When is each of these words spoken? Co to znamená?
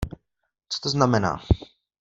Co 0.67 0.79
to 0.81 0.89
znamená? 0.89 1.39